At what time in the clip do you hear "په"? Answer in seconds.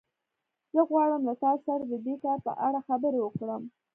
2.47-2.51